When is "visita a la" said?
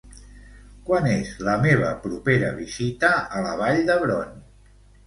2.59-3.57